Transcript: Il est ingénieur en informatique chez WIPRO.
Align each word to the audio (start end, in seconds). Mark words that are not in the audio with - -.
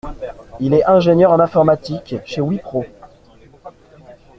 Il 0.59 0.73
est 0.73 0.83
ingénieur 0.89 1.31
en 1.31 1.39
informatique 1.39 2.15
chez 2.25 2.41
WIPRO. 2.41 2.85